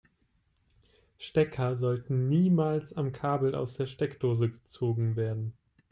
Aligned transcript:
Stecker 1.19 1.75
sollten 1.77 2.27
niemals 2.27 2.91
am 2.97 3.11
Kabel 3.11 3.53
aus 3.53 3.75
der 3.75 3.85
Steckdose 3.85 4.49
gezogen 4.49 5.15
werden. 5.15 5.53